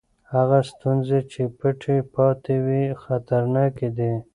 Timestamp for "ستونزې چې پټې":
0.71-1.97